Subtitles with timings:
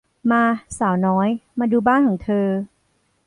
[0.31, 0.43] มา
[0.79, 1.29] สาวน้อย
[1.59, 2.47] มาดูบ้านของเธอ